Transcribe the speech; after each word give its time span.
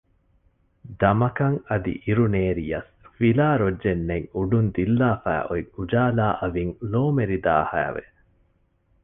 ދަމަކަށް 1.01 1.57
އަދި 1.69 1.93
އިރުނޭރިޔަސް 2.03 2.91
ވިލާ 3.19 3.47
ރޮއްޖެއް 3.61 4.03
ނެތް 4.09 4.29
އުޑުން 4.35 4.69
ދިއްލާފައި 4.75 5.43
އޮތް 5.49 5.69
އުޖާލާ 5.75 6.25
އަވިން 6.39 6.73
ލޯމެރިދާހައި 6.91 7.93
ވެ 7.95 8.03